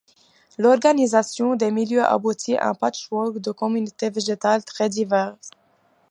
L'organisation 0.57 1.55
des 1.55 1.69
milieux 1.69 2.03
aboutit 2.03 2.55
à 2.57 2.69
un 2.69 2.73
patchwork 2.73 3.37
de 3.37 3.51
communautés 3.51 4.09
végétales 4.09 4.63
très 4.65 4.89
diverses. 4.89 5.51